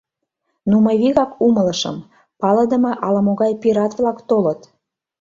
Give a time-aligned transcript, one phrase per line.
[0.69, 1.97] Ну, мый вигак умылышым:
[2.41, 4.61] палыдыме ала-могай пират-влак толыт.